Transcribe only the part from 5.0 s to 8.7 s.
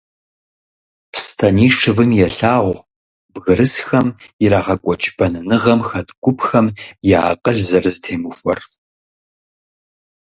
бэнэныгъэм хэт гупхэм я акъыл зэрызэтемыхуэр.